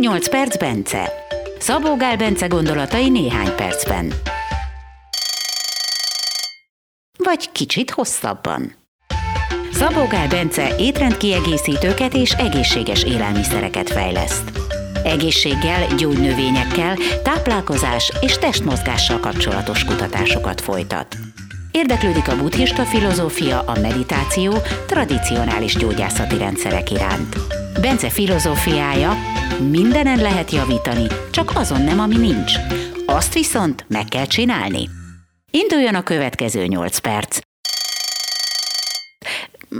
8 0.00 0.28
perc 0.28 0.56
Bence. 0.56 1.12
Szabó 1.58 1.96
Gál 1.96 2.16
Bence 2.16 2.46
gondolatai 2.46 3.08
néhány 3.08 3.54
percben. 3.56 4.12
Vagy 7.16 7.52
kicsit 7.52 7.90
hosszabban. 7.90 8.74
Szabó 9.72 10.06
Gál 10.06 10.28
Bence 10.28 10.76
étrendkiegészítőket 10.76 12.14
és 12.14 12.32
egészséges 12.32 13.04
élelmiszereket 13.04 13.90
fejleszt. 13.90 14.50
Egészséggel, 15.04 15.86
gyógynövényekkel, 15.96 16.96
táplálkozás 17.22 18.12
és 18.20 18.38
testmozgással 18.38 19.20
kapcsolatos 19.20 19.84
kutatásokat 19.84 20.60
folytat. 20.60 21.16
Érdeklődik 21.70 22.28
a 22.28 22.36
buddhista 22.36 22.84
filozófia, 22.84 23.60
a 23.60 23.80
meditáció, 23.80 24.54
tradicionális 24.86 25.74
gyógyászati 25.74 26.38
rendszerek 26.38 26.90
iránt. 26.90 27.36
Bence 27.80 28.10
filozófiája, 28.10 29.12
mindenen 29.70 30.18
lehet 30.18 30.50
javítani, 30.50 31.06
csak 31.30 31.50
azon 31.54 31.82
nem, 31.82 32.00
ami 32.00 32.16
nincs. 32.16 32.52
Azt 33.06 33.34
viszont 33.34 33.84
meg 33.88 34.04
kell 34.04 34.26
csinálni. 34.26 34.88
Induljon 35.50 35.94
a 35.94 36.02
következő 36.02 36.66
8 36.66 36.98
perc. 36.98 37.38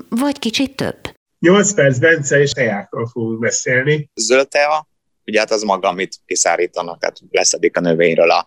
Vagy 0.09 0.39
kicsit 0.39 0.77
több. 0.77 0.99
8 1.39 1.73
perc 1.75 1.99
Bence 1.99 2.41
és 2.41 2.51
tejákról 2.51 3.07
fogunk 3.07 3.39
beszélni. 3.39 4.11
Zöld 4.15 4.49
tea, 4.49 4.89
ugye 5.27 5.39
hát 5.39 5.51
az 5.51 5.63
maga, 5.63 5.89
amit 5.89 6.17
kiszárítanak, 6.27 7.01
tehát 7.01 7.19
leszedik 7.31 7.77
a 7.77 7.81
növényről 7.81 8.31
a 8.31 8.47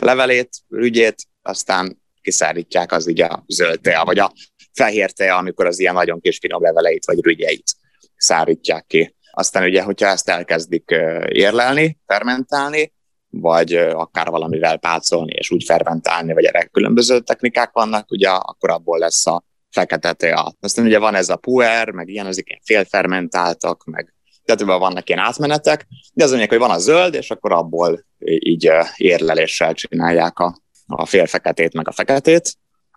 levelét, 0.00 0.50
ügyét, 0.68 1.22
aztán 1.42 2.02
kiszárítják 2.20 2.92
az 2.92 3.06
ugye 3.06 3.24
a 3.24 3.44
zöld 3.46 3.80
tea, 3.80 4.04
vagy 4.04 4.18
a 4.18 4.32
fehér 4.72 5.10
tea, 5.10 5.36
amikor 5.36 5.66
az 5.66 5.78
ilyen 5.78 5.94
nagyon 5.94 6.20
kis 6.20 6.38
finom 6.38 6.62
leveleit 6.62 7.04
vagy 7.04 7.20
rügyeit 7.20 7.80
szárítják 8.22 8.86
ki. 8.86 9.16
Aztán 9.30 9.64
ugye, 9.64 9.82
hogyha 9.82 10.06
ezt 10.06 10.28
elkezdik 10.28 10.84
érlelni, 11.28 11.98
fermentálni, 12.06 12.92
vagy 13.28 13.74
akár 13.74 14.28
valamivel 14.28 14.76
pácolni 14.76 15.32
és 15.32 15.50
úgy 15.50 15.64
fermentálni, 15.64 16.32
vagy 16.32 16.44
erre 16.44 16.64
különböző 16.64 17.20
technikák 17.20 17.70
vannak, 17.72 18.10
ugye 18.10 18.28
akkor 18.28 18.70
abból 18.70 18.98
lesz 18.98 19.26
a 19.26 19.44
fekete 19.70 20.12
tea. 20.12 20.54
Aztán 20.60 20.84
ugye 20.84 20.98
van 20.98 21.14
ez 21.14 21.28
a 21.28 21.36
puer, 21.36 21.90
meg 21.90 22.08
ilyen, 22.08 22.26
azok 22.26 22.48
ilyen 22.48 22.60
félfermentáltak, 22.64 23.84
meg 23.84 24.14
tehát 24.44 24.78
vannak 24.78 25.08
ilyen 25.08 25.20
átmenetek, 25.20 25.86
de 26.12 26.24
az 26.24 26.28
mondják, 26.28 26.50
hogy 26.50 26.58
van 26.58 26.70
a 26.70 26.78
zöld, 26.78 27.14
és 27.14 27.30
akkor 27.30 27.52
abból 27.52 28.04
így 28.18 28.70
érleléssel 28.96 29.74
csinálják 29.74 30.38
a, 30.38 30.56
a 30.86 31.06
félfeketét, 31.06 31.74
meg 31.74 31.88
a 31.88 31.92
feketét. 31.92 32.54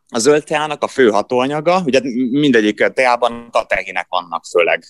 A 0.07 0.19
zöld 0.19 0.43
teának 0.43 0.83
a 0.83 0.87
fő 0.87 1.09
hatóanyaga, 1.09 1.81
ugye 1.85 1.99
mindegyik 2.31 2.87
teában 2.87 3.47
katehinek 3.51 4.05
vannak 4.09 4.45
főleg 4.45 4.83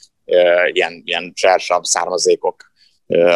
ilyen, 0.71 1.01
ilyen 1.05 1.31
csersabb 1.33 1.83
származékok 1.83 2.73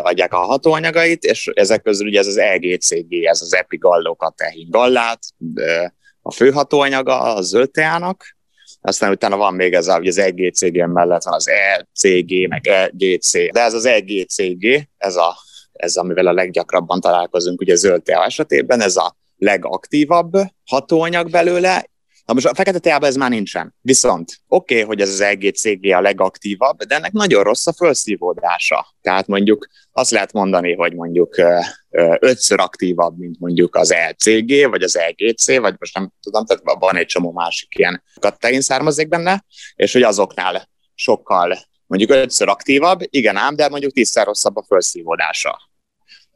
adják 0.01 0.33
a 0.33 0.37
hatóanyagait, 0.37 1.23
és 1.23 1.47
ezek 1.53 1.81
közül 1.81 2.07
ugye 2.07 2.19
ez 2.19 2.27
az 2.27 2.37
EGCG, 2.37 3.23
ez 3.23 3.41
az 3.41 3.55
epigallokatechin 3.55 4.69
gallát, 4.69 5.19
a 6.21 6.31
fő 6.31 6.51
hatóanyaga 6.51 7.19
a 7.19 7.41
zöld 7.41 7.71
teának, 7.71 8.37
aztán 8.81 9.11
utána 9.11 9.37
van 9.37 9.53
még 9.53 9.73
ez 9.73 9.87
a, 9.87 9.99
az 10.03 10.17
EGCG 10.17 10.87
mellett 10.87 11.23
van 11.23 11.33
az 11.33 11.49
ECG, 11.49 12.47
meg 12.47 12.67
EGC, 12.67 13.31
de 13.31 13.61
ez 13.61 13.73
az 13.73 13.85
EGCG, 13.85 14.87
ez, 14.97 15.15
a, 15.15 15.35
ez 15.71 15.95
amivel 15.95 16.27
a 16.27 16.33
leggyakrabban 16.33 16.99
találkozunk 16.99 17.61
ugye 17.61 17.75
zöld 17.75 18.03
tea 18.03 18.25
esetében, 18.25 18.81
ez 18.81 18.95
a 18.95 19.15
legaktívabb 19.37 20.31
hatóanyag 20.65 21.29
belőle, 21.29 21.85
Na 22.29 22.35
most 22.35 22.47
a 22.47 22.55
fekete 22.55 22.79
teában 22.79 23.09
ez 23.09 23.15
már 23.15 23.29
nincsen. 23.29 23.75
Viszont 23.81 24.41
oké, 24.47 24.73
okay, 24.73 24.85
hogy 24.85 25.01
ez 25.01 25.09
az 25.09 25.21
EGCG 25.21 25.91
a 25.91 26.01
legaktívabb, 26.01 26.83
de 26.83 26.95
ennek 26.95 27.11
nagyon 27.11 27.43
rossz 27.43 27.67
a 27.67 27.73
felszívódása. 27.73 28.95
Tehát 29.01 29.27
mondjuk 29.27 29.67
azt 29.91 30.11
lehet 30.11 30.33
mondani, 30.33 30.75
hogy 30.75 30.93
mondjuk 30.93 31.35
ötször 32.19 32.59
aktívabb, 32.59 33.17
mint 33.17 33.39
mondjuk 33.39 33.75
az 33.75 33.91
ECG, 33.91 34.69
vagy 34.69 34.81
az 34.81 34.97
EGC, 34.97 35.57
vagy 35.57 35.75
most 35.79 35.95
nem 35.95 36.11
tudom, 36.21 36.45
tehát 36.45 36.63
van 36.79 36.95
egy 36.95 37.05
csomó 37.05 37.31
másik 37.31 37.75
ilyen 37.77 38.03
katein 38.19 38.61
származik 38.61 39.07
benne, 39.07 39.45
és 39.75 39.93
hogy 39.93 40.03
azoknál 40.03 40.69
sokkal 40.95 41.57
mondjuk 41.85 42.11
ötször 42.11 42.47
aktívabb, 42.47 42.99
igen 43.09 43.35
ám, 43.35 43.55
de 43.55 43.69
mondjuk 43.69 43.91
tízszer 43.91 44.25
rosszabb 44.25 44.55
a 44.55 44.65
felszívódása. 44.67 45.68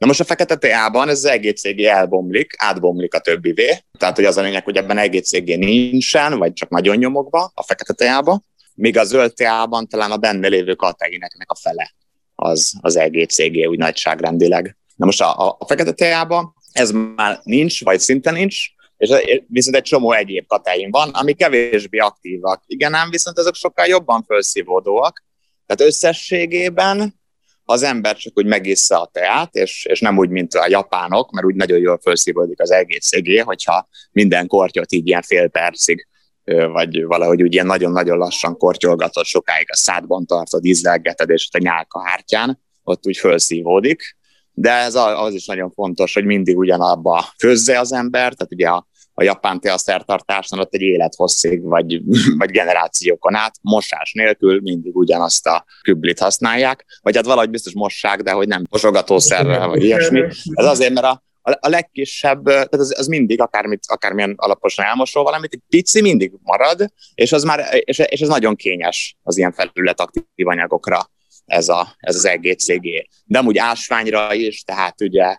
Na 0.04 0.10
most 0.10 0.22
a 0.22 0.24
fekete 0.24 0.56
teában 0.56 1.08
ez 1.08 1.16
az 1.16 1.24
EGCG 1.24 1.80
elbomlik, 1.80 2.54
átbomlik 2.56 3.14
a 3.14 3.18
többivé, 3.18 3.78
tehát 3.98 4.16
hogy 4.16 4.24
az 4.24 4.36
a 4.36 4.42
lényeg, 4.42 4.64
hogy 4.64 4.76
ebben 4.76 4.98
EGCG 4.98 5.58
nincsen, 5.58 6.38
vagy 6.38 6.52
csak 6.52 6.68
nagyon 6.68 6.96
nyomokba 6.96 7.52
a 7.54 7.62
fekete 7.62 7.92
teába, 7.92 8.42
míg 8.74 8.98
a 8.98 9.04
zöld 9.04 9.34
teában 9.34 9.88
talán 9.88 10.10
a 10.10 10.16
benne 10.16 10.48
lévő 10.48 10.74
kateineknek 10.74 11.50
a 11.50 11.54
fele 11.54 11.94
az, 12.34 12.72
az 12.80 12.96
EGCG 12.96 13.68
úgy 13.68 13.78
nagyságrendileg. 13.78 14.76
Na 14.96 15.04
most 15.06 15.20
a, 15.20 15.56
a, 15.58 15.66
fekete 15.66 15.92
teában 15.92 16.54
ez 16.72 16.90
már 17.16 17.40
nincs, 17.42 17.84
vagy 17.84 18.00
szinte 18.00 18.30
nincs, 18.30 18.56
és 18.96 19.10
viszont 19.46 19.76
egy 19.76 19.82
csomó 19.82 20.12
egyéb 20.12 20.46
katein 20.46 20.90
van, 20.90 21.10
ami 21.10 21.32
kevésbé 21.32 21.98
aktívak. 21.98 22.62
Igen, 22.66 22.94
ám 22.94 23.10
viszont 23.10 23.38
azok 23.38 23.54
sokkal 23.54 23.86
jobban 23.86 24.24
felszívódóak. 24.26 25.24
Tehát 25.66 25.92
összességében 25.92 27.22
az 27.64 27.82
ember 27.82 28.16
csak 28.16 28.32
úgy 28.36 28.46
megissza 28.46 29.00
a 29.00 29.10
teát, 29.12 29.54
és, 29.54 29.84
és 29.84 30.00
nem 30.00 30.18
úgy, 30.18 30.28
mint 30.28 30.54
a 30.54 30.66
japánok, 30.68 31.30
mert 31.30 31.46
úgy 31.46 31.54
nagyon 31.54 31.78
jól 31.78 31.98
felszívódik 32.02 32.60
az 32.60 32.70
egész 32.70 33.06
szegé, 33.06 33.38
hogyha 33.38 33.88
minden 34.12 34.46
kortyot 34.46 34.92
így 34.92 35.06
ilyen 35.06 35.22
fél 35.22 35.48
percig 35.48 36.06
vagy 36.44 37.04
valahogy 37.04 37.42
úgy 37.42 37.52
ilyen 37.52 37.66
nagyon-nagyon 37.66 38.18
lassan 38.18 38.56
kortyolgatod, 38.56 39.24
sokáig 39.24 39.66
a 39.70 39.76
szádban 39.76 40.26
tartod, 40.26 40.64
ízlelgeted, 40.64 41.30
és 41.30 41.46
ott 41.46 41.60
a 41.60 41.64
nyálka 41.64 42.02
hártyán, 42.02 42.60
ott 42.82 43.06
úgy 43.06 43.16
felszívódik. 43.16 44.16
De 44.54 44.70
ez 44.70 44.94
az 44.94 45.34
is 45.34 45.46
nagyon 45.46 45.70
fontos, 45.70 46.14
hogy 46.14 46.24
mindig 46.24 46.58
ugyanabba 46.58 47.24
főzze 47.38 47.78
az 47.78 47.92
ember, 47.92 48.34
tehát 48.34 48.52
ugye 48.52 48.68
a 48.68 48.86
a 49.14 49.22
japán 49.22 49.60
teaszertartásnál 49.60 50.60
ott 50.60 50.74
egy 50.74 50.80
élethosszig, 50.80 51.62
vagy, 51.62 52.00
vagy 52.38 52.50
generációkon 52.50 53.34
át, 53.34 53.54
mosás 53.60 54.12
nélkül 54.12 54.60
mindig 54.60 54.96
ugyanazt 54.96 55.46
a 55.46 55.64
küblit 55.82 56.18
használják, 56.18 56.84
vagy 57.02 57.16
hát 57.16 57.24
valahogy 57.24 57.50
biztos 57.50 57.72
mossák, 57.72 58.22
de 58.22 58.32
hogy 58.32 58.48
nem 58.48 58.64
mosogatószerrel, 58.70 59.68
vagy 59.68 59.82
ilyesmi. 59.82 60.20
Ez 60.54 60.64
azért, 60.64 60.92
mert 60.92 61.06
a, 61.06 61.22
a 61.42 61.68
legkisebb, 61.68 62.44
tehát 62.44 62.74
az, 62.74 62.98
az 62.98 63.06
mindig, 63.06 63.40
akármit, 63.40 63.84
akármilyen 63.86 64.34
alaposan 64.36 64.84
elmosol 64.84 65.22
valamit, 65.22 65.52
egy 65.52 65.62
pici 65.68 66.00
mindig 66.00 66.32
marad, 66.42 66.92
és 67.14 67.32
az 67.32 67.42
már, 67.42 67.66
és, 67.84 67.98
és 67.98 68.20
ez 68.20 68.28
nagyon 68.28 68.56
kényes 68.56 69.16
az 69.22 69.36
ilyen 69.36 69.52
felület 69.52 70.00
aktív 70.00 70.46
anyagokra 70.48 71.12
ez, 71.44 71.68
a, 71.68 71.94
ez 71.98 72.16
az 72.16 72.24
EGCG. 72.24 72.86
De 73.24 73.38
amúgy 73.38 73.58
ásványra 73.58 74.34
is, 74.34 74.62
tehát 74.62 75.00
ugye, 75.00 75.36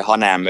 hanem 0.00 0.48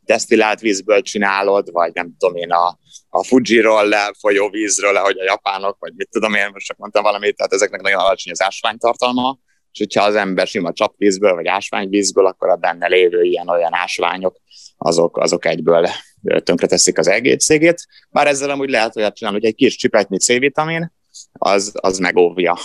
desztillált 0.00 0.60
vízből 0.60 1.02
csinálod, 1.02 1.72
vagy 1.72 1.92
nem 1.94 2.14
tudom 2.18 2.36
én 2.36 2.50
a, 2.50 2.78
a 3.08 3.24
Fuji-ról 3.24 3.94
folyó 4.18 4.48
vízről, 4.48 4.96
ahogy 4.96 5.18
a 5.18 5.24
japánok, 5.24 5.76
vagy 5.78 5.92
mit 5.96 6.08
tudom 6.10 6.34
én, 6.34 6.48
most 6.52 6.66
csak 6.66 6.76
mondtam 6.76 7.02
valamit, 7.02 7.36
tehát 7.36 7.52
ezeknek 7.52 7.80
nagyon 7.80 8.00
alacsony 8.00 8.32
az 8.32 8.42
ásványtartalma, 8.42 9.38
és 9.72 9.78
hogyha 9.78 10.04
az 10.04 10.14
ember 10.14 10.46
sima 10.46 10.72
csapvízből, 10.72 11.34
vagy 11.34 11.46
ásványvízből, 11.46 12.26
akkor 12.26 12.48
a 12.48 12.56
benne 12.56 12.86
lévő 12.86 13.22
ilyen-olyan 13.22 13.74
ásványok, 13.74 14.36
azok, 14.76 15.16
azok 15.16 15.44
egyből 15.44 15.88
tönkreteszik 16.42 16.98
az 16.98 17.08
egészségét. 17.08 17.86
Bár 18.10 18.26
ezzel 18.26 18.50
amúgy 18.50 18.70
lehet 18.70 18.96
olyat 18.96 19.16
csinálni, 19.16 19.38
hogy 19.38 19.48
egy 19.48 19.54
kis 19.54 19.76
csipetnyi 19.76 20.18
C-vitamin, 20.18 20.92
az, 21.32 21.72
az 21.74 21.98
megóvja 21.98 22.56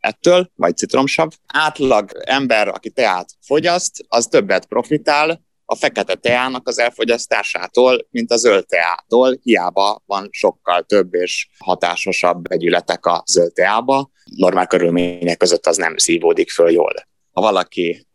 ettől, 0.00 0.50
vagy 0.54 0.76
citromsav. 0.76 1.30
Átlag 1.46 2.10
ember, 2.24 2.68
aki 2.68 2.90
teát 2.90 3.28
fogyaszt, 3.40 4.04
az 4.08 4.26
többet 4.26 4.66
profitál, 4.66 5.42
a 5.64 5.74
fekete 5.74 6.14
teának 6.14 6.68
az 6.68 6.78
elfogyasztásától, 6.78 8.06
mint 8.10 8.30
a 8.30 8.36
zöld 8.36 8.66
teától, 8.66 9.38
hiába 9.42 10.02
van 10.06 10.28
sokkal 10.30 10.82
több 10.82 11.14
és 11.14 11.48
hatásosabb 11.58 12.48
vegyületek 12.48 13.06
a 13.06 13.22
zöld 13.26 13.52
teába, 13.52 14.10
normál 14.24 14.66
körülmények 14.66 15.36
között 15.36 15.66
az 15.66 15.76
nem 15.76 15.96
szívódik 15.96 16.50
föl 16.50 16.70
jól. 16.70 16.94
Ha 17.32 17.40
valaki 17.40 18.06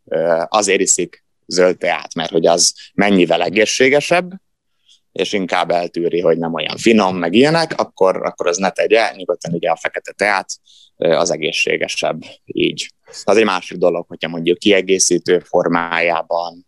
azért 0.48 0.82
iszik 0.82 1.26
zöld 1.46 1.78
teát, 1.78 2.14
mert 2.14 2.32
hogy 2.32 2.46
az 2.46 2.74
mennyivel 2.94 3.44
egészségesebb, 3.44 4.32
és 5.18 5.34
inkább 5.34 5.72
eltűri, 5.72 6.22
hogy 6.22 6.38
nem 6.38 6.54
olyan 6.54 6.78
finom, 6.78 7.18
meg 7.18 7.34
ilyenek, 7.34 7.74
akkor, 7.78 8.26
akkor 8.26 8.48
az 8.48 8.58
ne 8.58 8.70
tegye, 8.70 9.12
nyugodtan 9.16 9.54
ugye 9.54 9.70
a 9.70 9.76
fekete 9.76 10.12
teát, 10.12 10.50
az 10.96 11.32
egészségesebb 11.32 12.22
így. 12.46 12.92
Az 13.24 13.38
egy 13.38 13.46
másik 13.46 13.78
dolog, 13.78 14.06
hogyha 14.08 14.30
mondjuk 14.30 14.58
kiegészítő 14.58 15.40
formájában, 15.40 16.66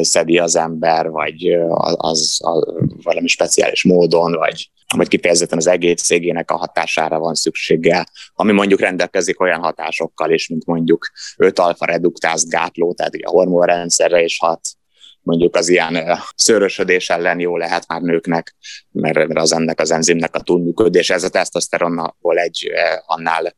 szedi 0.00 0.38
az 0.38 0.56
ember, 0.56 1.10
vagy 1.10 1.52
az, 1.68 1.94
az, 1.98 2.40
az 2.42 2.64
valami 3.02 3.26
speciális 3.26 3.84
módon, 3.84 4.32
vagy, 4.32 4.70
vagy 4.96 5.08
kifejezetten 5.08 5.58
az 5.58 5.66
egészségének 5.66 6.50
a 6.50 6.56
hatására 6.56 7.18
van 7.18 7.34
szüksége, 7.34 8.06
ami 8.32 8.52
mondjuk 8.52 8.80
rendelkezik 8.80 9.40
olyan 9.40 9.60
hatásokkal 9.60 10.30
is, 10.30 10.48
mint 10.48 10.66
mondjuk 10.66 11.10
5 11.36 11.58
alfa 11.58 11.84
reduktáz 11.84 12.48
gátló, 12.48 12.94
tehát 12.94 13.14
a 13.22 13.30
hormonrendszerre 13.30 14.22
is 14.22 14.38
hat, 14.38 14.60
mondjuk 15.22 15.56
az 15.56 15.68
ilyen 15.68 16.18
szőrösödés 16.36 17.10
ellen 17.10 17.40
jó 17.40 17.56
lehet 17.56 17.86
már 17.86 18.00
nőknek, 18.00 18.54
mert 18.92 19.38
az 19.38 19.52
ennek 19.52 19.80
az 19.80 19.90
enzimnek 19.90 20.34
a 20.34 20.40
túlműködés, 20.40 21.10
ez 21.10 21.24
a 21.24 21.28
tesztoszteronból 21.28 22.38
egy 22.38 22.70
annál 23.06 23.54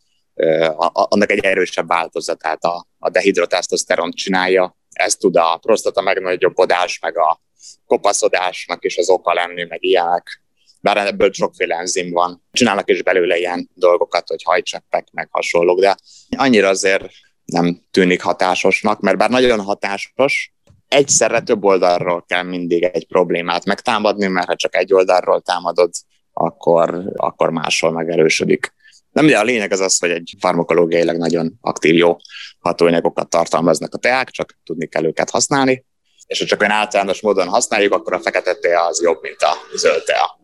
annak 0.92 1.30
egy 1.30 1.44
erősebb 1.44 1.88
változatát 1.88 2.64
a, 2.64 2.86
a 2.98 3.10
dehidrotestoszteront 3.10 4.14
csinálja, 4.14 4.76
ez 4.90 5.16
tud 5.16 5.36
a 5.36 5.58
prostata 5.62 6.00
megnagyobbodás, 6.00 6.98
meg 6.98 7.18
a 7.18 7.40
kopaszodásnak 7.86 8.84
is 8.84 8.96
az 8.96 9.08
oka 9.08 9.32
lenni, 9.32 9.64
meg 9.64 9.84
ilyenek. 9.84 10.42
Bár 10.80 10.96
ebből 10.96 11.32
sokféle 11.32 11.76
enzim 11.76 12.12
van. 12.12 12.44
Csinálnak 12.52 12.90
is 12.90 13.02
belőle 13.02 13.36
ilyen 13.36 13.70
dolgokat, 13.74 14.28
hogy 14.28 14.42
hajcseppek, 14.42 15.08
meg 15.12 15.28
hasonlók, 15.30 15.80
de 15.80 15.96
annyira 16.36 16.68
azért 16.68 17.04
nem 17.44 17.80
tűnik 17.90 18.22
hatásosnak, 18.22 19.00
mert 19.00 19.16
bár 19.16 19.30
nagyon 19.30 19.60
hatásos, 19.60 20.53
egyszerre 20.94 21.40
több 21.40 21.64
oldalról 21.64 22.24
kell 22.26 22.42
mindig 22.42 22.82
egy 22.82 23.06
problémát 23.06 23.64
megtámadni, 23.64 24.26
mert 24.26 24.46
ha 24.46 24.56
csak 24.56 24.76
egy 24.76 24.94
oldalról 24.94 25.40
támadod, 25.40 25.90
akkor, 26.32 27.12
akkor 27.16 27.50
máshol 27.50 27.92
megerősödik. 27.92 28.72
Nem, 29.10 29.26
de 29.26 29.38
a 29.38 29.42
lényeg 29.42 29.72
az 29.72 29.80
az, 29.80 29.98
hogy 29.98 30.10
egy 30.10 30.34
farmakológiailag 30.38 31.16
nagyon 31.16 31.58
aktív 31.60 31.94
jó 31.94 32.16
hatóanyagokat 32.58 33.28
tartalmaznak 33.28 33.94
a 33.94 33.98
teák, 33.98 34.30
csak 34.30 34.58
tudni 34.64 34.86
kell 34.86 35.04
őket 35.04 35.30
használni, 35.30 35.84
és 36.26 36.38
ha 36.38 36.44
csak 36.44 36.60
olyan 36.60 36.72
általános 36.72 37.20
módon 37.20 37.48
használjuk, 37.48 37.92
akkor 37.92 38.12
a 38.12 38.20
fekete 38.20 38.54
tea 38.54 38.86
az 38.86 39.02
jobb, 39.02 39.22
mint 39.22 39.42
a 39.42 39.76
zöld 39.76 40.04
tea. 40.04 40.42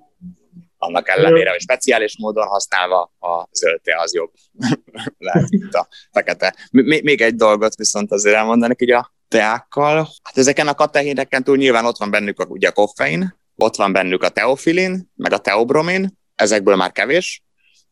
Annak 0.78 1.08
ellenére, 1.08 1.50
hogy 1.50 1.60
speciális 1.60 2.18
módon 2.18 2.46
használva 2.46 3.12
a 3.20 3.48
zöld 3.52 3.80
tea 3.80 4.00
az 4.00 4.14
jobb 4.14 4.32
lehet, 5.18 5.50
mint 5.50 5.74
a 5.74 5.88
fekete. 6.12 6.54
Még 6.70 7.20
egy 7.20 7.34
dolgot 7.34 7.74
viszont 7.74 8.12
azért 8.12 8.36
elmondani 8.36 8.74
hogy 8.78 8.90
a 8.90 9.12
teákkal. 9.30 10.08
Hát 10.22 10.38
ezeken 10.38 10.68
a 10.68 10.74
katehíneken 10.74 11.44
túl 11.44 11.56
nyilván 11.56 11.84
ott 11.84 11.96
van 11.96 12.10
bennük 12.10 12.40
a, 12.40 12.44
ugye 12.44 12.68
a 12.68 12.72
koffein, 12.72 13.38
ott 13.56 13.76
van 13.76 13.92
bennük 13.92 14.22
a 14.22 14.28
teofilin, 14.28 15.10
meg 15.16 15.32
a 15.32 15.38
teobromin, 15.38 16.18
ezekből 16.34 16.76
már 16.76 16.92
kevés, 16.92 17.42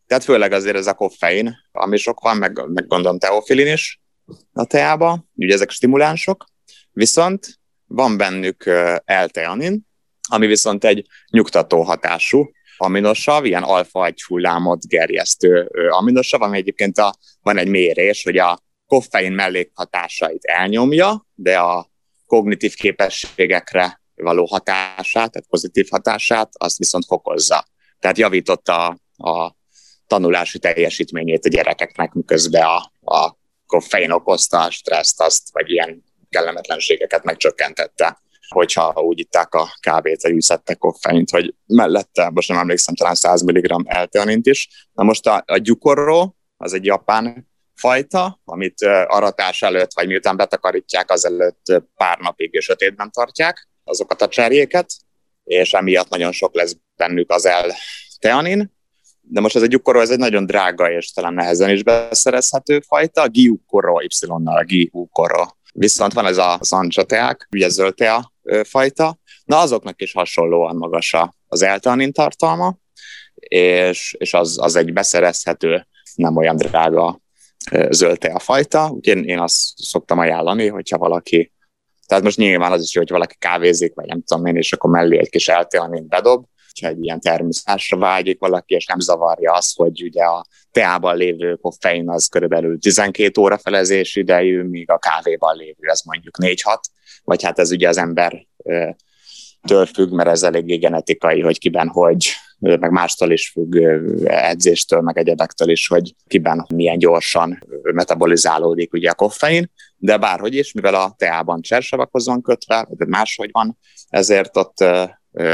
tehát 0.06 0.24
főleg 0.24 0.52
azért 0.52 0.76
ez 0.76 0.86
a 0.86 0.94
koffein, 0.94 1.56
ami 1.72 1.96
sok 1.96 2.20
van, 2.20 2.36
meg, 2.36 2.62
meg 2.66 2.86
gondolom 2.86 3.18
teofilin 3.18 3.72
is 3.72 4.00
a 4.52 4.64
teába, 4.64 5.24
ugye 5.34 5.54
ezek 5.54 5.70
stimulánsok, 5.70 6.44
viszont 6.92 7.58
van 7.86 8.16
bennük 8.16 8.64
L-teanin, 9.04 9.86
ami 10.28 10.46
viszont 10.46 10.84
egy 10.84 11.06
nyugtató 11.30 11.82
hatású 11.82 12.50
aminosav, 12.76 13.44
ilyen 13.44 13.62
alfa 13.62 14.06
egy 14.06 14.22
hullámot 14.22 14.88
gerjesztő 14.88 15.70
aminosav, 15.90 16.42
ami 16.42 16.56
egyébként 16.56 16.98
a, 16.98 17.14
van 17.42 17.58
egy 17.58 17.68
mérés, 17.68 18.22
hogy 18.22 18.38
a 18.38 18.58
koffein 18.88 19.32
mellékhatásait 19.32 20.44
elnyomja, 20.44 21.26
de 21.34 21.58
a 21.58 21.90
kognitív 22.26 22.74
képességekre 22.74 24.00
való 24.14 24.44
hatását, 24.44 25.30
tehát 25.30 25.48
pozitív 25.48 25.86
hatását, 25.90 26.50
azt 26.52 26.78
viszont 26.78 27.04
fokozza. 27.04 27.66
Tehát 27.98 28.18
javította 28.18 28.86
a, 28.86 29.30
a 29.30 29.56
tanulási 30.06 30.58
teljesítményét 30.58 31.44
a 31.44 31.48
gyerekeknek, 31.48 32.12
miközben 32.12 32.62
a, 32.62 32.76
a 33.14 33.36
koffein 33.66 34.10
okozta 34.10 34.60
a 34.60 34.70
stresszt, 34.70 35.20
azt, 35.20 35.52
vagy 35.52 35.70
ilyen 35.70 36.04
kellemetlenségeket 36.30 37.24
megcsökkentette 37.24 38.18
hogyha 38.48 38.92
úgy 39.00 39.18
itták 39.18 39.54
a 39.54 39.68
kávét, 39.80 40.22
vagy 40.22 40.32
üszettek 40.32 40.78
koffeint, 40.78 41.30
hogy 41.30 41.54
mellette, 41.66 42.30
most 42.30 42.48
nem 42.48 42.58
emlékszem, 42.58 42.94
talán 42.94 43.14
100 43.14 43.42
mg 43.42 43.84
elteanint 43.84 44.46
is. 44.46 44.88
Na 44.92 45.02
most 45.02 45.26
a, 45.26 45.42
a 45.46 45.56
gyukorró, 45.56 46.36
az 46.56 46.72
egy 46.72 46.84
japán 46.84 47.48
fajta, 47.78 48.40
amit 48.44 48.82
aratás 49.06 49.62
előtt, 49.62 49.94
vagy 49.94 50.06
miután 50.06 50.36
betakarítják, 50.36 51.10
azelőtt 51.10 51.82
pár 51.96 52.18
napig 52.18 52.60
sötétben 52.60 53.10
tartják 53.10 53.68
azokat 53.84 54.22
a 54.22 54.28
cserjéket, 54.28 54.90
és 55.44 55.72
emiatt 55.72 56.08
nagyon 56.08 56.32
sok 56.32 56.54
lesz 56.54 56.76
bennük 56.96 57.30
az 57.30 57.48
L-teanin, 57.66 58.76
de 59.20 59.40
most 59.40 59.56
ez 59.56 59.62
egy 59.62 59.68
gyukoró, 59.68 60.00
ez 60.00 60.10
egy 60.10 60.18
nagyon 60.18 60.46
drága 60.46 60.90
és 60.90 61.12
talán 61.12 61.34
nehezen 61.34 61.70
is 61.70 61.82
beszerezhető 61.82 62.80
fajta, 62.80 63.22
a 63.22 63.28
giukoró, 63.28 64.00
Y-nal, 64.00 64.64
giukoró. 64.64 65.56
Viszont 65.72 66.12
van 66.12 66.26
ez 66.26 66.36
a 66.36 66.58
szancsateák, 66.60 67.48
ugye 67.50 67.68
zöldtea 67.68 68.32
fajta, 68.62 69.18
na 69.44 69.58
azoknak 69.58 70.02
is 70.02 70.12
hasonlóan 70.12 70.76
magas 70.76 71.16
az 71.48 71.62
eltanin 71.62 72.12
tartalma, 72.12 72.76
és, 73.34 74.14
és 74.18 74.34
az, 74.34 74.58
az 74.60 74.76
egy 74.76 74.92
beszerezhető, 74.92 75.86
nem 76.14 76.36
olyan 76.36 76.56
drága 76.56 77.20
zöldtea 77.90 78.38
fajta, 78.38 78.90
úgyhogy 78.94 79.16
én, 79.16 79.24
én 79.24 79.38
azt 79.38 79.58
szoktam 79.76 80.18
ajánlani, 80.18 80.66
hogyha 80.66 80.98
valaki 80.98 81.52
tehát 82.08 82.24
most 82.24 82.36
nyilván 82.36 82.72
az 82.72 82.82
is 82.82 82.94
jó, 82.94 83.00
hogy 83.00 83.10
valaki 83.10 83.34
kávézik, 83.38 83.94
vagy 83.94 84.06
nem 84.06 84.22
tudom 84.22 84.46
én, 84.46 84.56
és 84.56 84.72
akkor 84.72 84.90
mellé 84.90 85.18
egy 85.18 85.28
kis 85.28 85.48
elteanint 85.48 86.08
bedob, 86.08 86.44
hogyha 86.72 86.88
egy 86.88 87.04
ilyen 87.04 87.20
természetesre 87.20 87.96
vágyik 87.96 88.38
valaki, 88.38 88.74
és 88.74 88.86
nem 88.86 89.00
zavarja 89.00 89.52
az, 89.52 89.74
hogy 89.74 90.02
ugye 90.02 90.22
a 90.22 90.46
teában 90.70 91.16
lévő 91.16 91.54
koffein 91.54 92.10
az 92.10 92.26
körülbelül 92.26 92.78
12 92.78 93.40
óra 93.40 93.58
felezés 93.58 94.16
idejű, 94.16 94.62
míg 94.62 94.90
a 94.90 94.98
kávéban 94.98 95.56
lévő 95.56 95.88
az 95.88 96.02
mondjuk 96.02 96.34
4-6, 96.40 96.78
vagy 97.24 97.42
hát 97.42 97.58
ez 97.58 97.70
ugye 97.70 97.88
az 97.88 97.96
ember 97.96 98.46
től 99.66 99.86
függ, 99.86 100.10
mert 100.10 100.28
ez 100.28 100.42
eléggé 100.42 100.76
genetikai, 100.76 101.40
hogy 101.40 101.58
kiben 101.58 101.88
hogy, 101.88 102.28
meg 102.58 102.90
mástól 102.90 103.30
is 103.30 103.48
függ, 103.48 103.76
edzéstől, 104.24 105.00
meg 105.00 105.18
egyedektől 105.18 105.70
is, 105.70 105.88
hogy 105.88 106.14
kiben 106.26 106.66
milyen 106.74 106.98
gyorsan 106.98 107.58
metabolizálódik 107.82 108.92
ugye 108.92 109.10
a 109.10 109.14
koffein, 109.14 109.70
de 109.96 110.18
bárhogy 110.18 110.54
is, 110.54 110.72
mivel 110.72 110.94
a 110.94 111.14
teában 111.16 111.60
csersavakhoz 111.60 112.26
van 112.26 112.42
kötve, 112.42 112.86
vagy 112.88 113.08
máshogy 113.08 113.50
van, 113.52 113.78
ezért 114.08 114.56
ott 114.56 114.84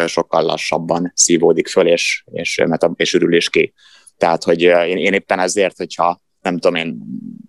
sokkal 0.07 0.43
lassabban 0.43 1.13
szívódik 1.15 1.69
föl, 1.69 1.87
és, 1.87 2.25
és, 2.33 2.65
és 2.95 3.15
ürülés 3.15 3.51
ki. 3.51 3.73
Tehát, 4.17 4.45
hogy 4.45 4.61
én, 4.61 4.97
én 4.97 5.13
éppen 5.13 5.39
ezért, 5.39 5.77
hogyha 5.77 6.23
nem 6.41 6.59
tudom 6.59 6.75
én, 6.75 6.99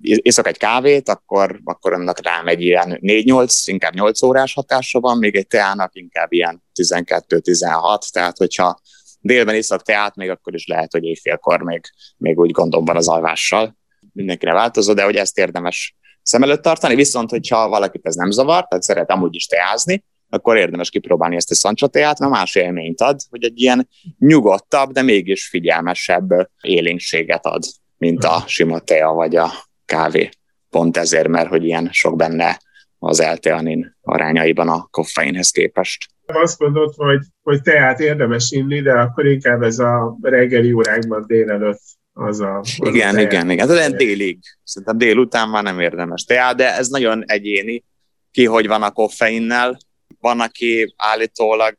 iszok 0.02 0.48
egy 0.48 0.57
kávét, 0.57 1.10
akkor, 1.10 1.60
akkor 1.63 1.94
annak 1.94 2.24
rám 2.24 2.48
egy 2.48 2.62
ilyen 2.62 3.00
4-8, 3.02 3.62
inkább 3.66 3.94
8 3.94 4.22
órás 4.22 4.54
hatása 4.54 5.00
van, 5.00 5.18
még 5.18 5.36
egy 5.36 5.48
teának 5.48 5.96
inkább 5.96 6.31
ilyen 6.31 6.63
12-16, 6.81 8.10
tehát 8.12 8.38
hogyha 8.38 8.80
délben 9.25 9.56
iszok 9.56 9.81
teát, 9.81 10.16
még 10.16 10.30
akkor 10.30 10.54
is 10.54 10.68
lehet, 10.68 10.92
hogy 10.92 11.04
éjfélkor 11.04 11.62
még, 11.62 11.81
még 12.18 12.39
úgy 12.39 12.51
gondolom 12.51 12.86
van 12.86 12.95
az 12.95 13.07
alvással. 13.07 13.77
Mindenkire 14.13 14.54
változó, 14.54 14.94
de 14.94 15.04
hogy 15.04 15.16
ezt 15.16 15.38
érdemes 15.38 15.95
szem 16.22 16.44
előtt 16.44 16.62
tartani, 16.62 16.95
viszont 16.95 17.30
hogyha 17.30 17.69
valakit 17.69 18.06
ez 18.06 18.16
nem 18.16 18.31
zavar, 18.31 18.68
tehát 18.68 18.83
szeret 18.83 19.12
amúgy 19.12 19.36
is 19.36 19.45
teázni, 19.45 20.04
akkor 20.30 20.57
érdemes 20.57 20.89
kipróbálni 20.89 21.36
ezt 21.36 21.51
a 21.51 21.56
szancsateát, 21.56 22.19
mert 22.19 22.31
más 22.31 22.56
élményt 22.56 23.01
ad, 23.01 23.19
hogy 23.30 23.44
egy 23.44 23.62
ilyen 23.62 23.89
nyugodtabb, 24.18 24.92
de 24.92 25.01
mégis 25.01 25.48
figyelmesebb 25.48 26.30
élénkséget 26.62 27.45
ad, 27.45 27.63
mint 27.98 28.24
a 28.24 28.44
sima 28.48 28.80
tea 28.80 29.13
vagy 29.13 29.36
a 29.36 29.51
kávé. 29.86 30.30
Pont 30.69 30.98
ezért, 30.98 31.28
mert 31.28 31.50
hogy 31.50 31.63
ilyen 31.63 31.89
sok 31.92 32.16
benne 32.16 32.60
az 33.06 33.19
elteanin 33.19 33.95
arányaiban 34.02 34.69
a 34.69 34.88
koffeinhez 34.92 35.50
képest. 35.50 36.07
Azt 36.26 36.59
mondod, 36.59 36.94
hogy, 36.95 37.19
hogy 37.42 37.62
teát 37.62 38.00
érdemes 38.00 38.52
inni, 38.52 38.81
de 38.81 38.92
akkor 38.92 39.26
inkább 39.26 39.62
ez 39.62 39.80
a 39.80 40.18
reggeli 40.21 40.71
órákban 40.71 41.24
délelőtt 41.28 41.81
az 42.14 42.40
a... 42.40 42.57
Az 42.59 42.78
igen, 42.81 43.16
a 43.16 43.21
igen, 43.21 43.50
igen. 43.50 43.69
Ez 43.69 43.76
olyan 43.78 43.97
délig. 43.97 44.40
Szerintem 44.64 44.97
délután 44.97 45.50
már 45.50 45.64
nem 45.64 45.80
érdemes 45.80 46.24
teát, 46.24 46.56
de 46.56 46.76
ez 46.76 46.88
nagyon 46.88 47.24
egyéni, 47.26 47.83
ki 48.31 48.45
hogy 48.45 48.68
van 48.68 48.83
a 48.83 48.92
koffeinnel. 48.92 49.78
Van, 50.19 50.40
aki 50.40 50.94
állítólag 50.97 51.78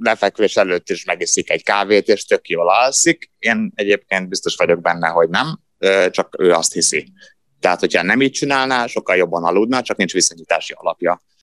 lefekvés 0.00 0.56
előtt 0.56 0.90
is 0.90 1.04
megiszik 1.04 1.50
egy 1.50 1.62
kávét, 1.62 2.08
és 2.08 2.24
tök 2.24 2.48
jól 2.48 2.68
alszik. 2.68 3.30
Én 3.38 3.72
egyébként 3.74 4.28
biztos 4.28 4.56
vagyok 4.56 4.80
benne, 4.80 5.08
hogy 5.08 5.28
nem, 5.28 5.46
csak 6.10 6.36
ő 6.38 6.52
azt 6.52 6.72
hiszi. 6.72 7.12
Tehát, 7.66 7.80
hogyha 7.80 8.02
nem 8.02 8.20
így 8.20 8.30
csinálná, 8.30 8.86
sokkal 8.86 9.16
jobban 9.16 9.44
aludna, 9.44 9.82
csak 9.82 9.96
nincs 9.96 10.12
viszonyítási 10.12 10.72
alapja. 10.76 11.22